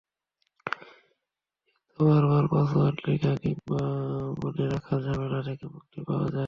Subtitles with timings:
[1.79, 3.81] এতে বারবার পাসওয়ার্ড লেখা কিংবা
[4.41, 6.39] মনে রাখার ঝামেলা থেকে মুক্তি পাওয়া যায়।